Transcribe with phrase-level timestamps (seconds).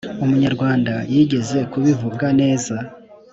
[0.23, 2.75] umunyarwanda yigeze kubivuga neza